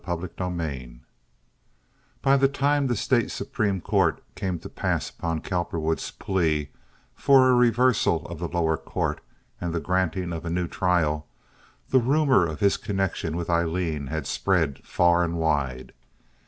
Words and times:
Chapter 0.03 0.29
XLVIII 0.35 1.01
By 2.23 2.35
the 2.35 2.47
time 2.47 2.87
the 2.87 2.95
State 2.95 3.29
Supreme 3.29 3.81
Court 3.81 4.23
came 4.33 4.57
to 4.57 4.67
pass 4.67 5.11
upon 5.11 5.41
Cowperwood's 5.41 6.09
plea 6.09 6.71
for 7.13 7.51
a 7.51 7.53
reversal 7.53 8.25
of 8.25 8.39
the 8.39 8.47
lower 8.47 8.77
court 8.77 9.21
and 9.61 9.73
the 9.75 9.79
granting 9.79 10.33
of 10.33 10.43
a 10.43 10.49
new 10.49 10.67
trial, 10.67 11.27
the 11.89 11.99
rumor 11.99 12.47
of 12.47 12.61
his 12.61 12.77
connection 12.77 13.37
with 13.37 13.47
Aileen 13.51 14.07
had 14.07 14.25
spread 14.25 14.83
far 14.83 15.23
and 15.23 15.37
wide. 15.37 15.93